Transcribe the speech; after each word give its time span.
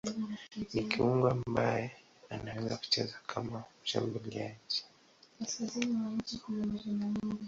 Ni 0.73 0.81
kiungo 0.83 1.29
ambaye 1.29 1.91
anaweza 2.29 2.77
kucheza 2.77 3.15
kama 3.27 3.63
mshambuliaji. 3.83 4.85